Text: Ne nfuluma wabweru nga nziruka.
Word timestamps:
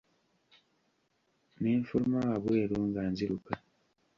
Ne 1.59 1.69
nfuluma 1.81 2.19
wabweru 2.29 2.75
nga 2.87 3.01
nziruka. 3.11 3.53